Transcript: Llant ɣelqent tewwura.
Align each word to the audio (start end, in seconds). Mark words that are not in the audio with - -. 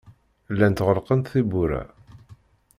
Llant 0.53 0.83
ɣelqent 0.87 1.31
tewwura. 1.33 1.83